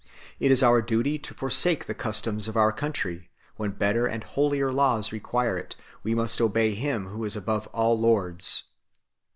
It 0.39 0.49
is 0.49 0.63
our 0.63 0.81
duty 0.81 1.19
to 1.19 1.35
forsake 1.35 1.85
the 1.85 1.93
customs 1.93 2.47
of 2.47 2.57
our 2.57 2.71
country, 2.71 3.29
when 3.57 3.69
better 3.69 4.07
and 4.07 4.23
holier 4.23 4.73
laws 4.73 5.11
require 5.11 5.59
it; 5.59 5.75
we 6.01 6.15
must 6.15 6.41
obey 6.41 6.73
Him 6.73 7.09
who 7.09 7.23
is 7.23 7.35
above 7.35 7.67
all 7.67 7.99
lords 7.99 8.63
3 8.69 8.69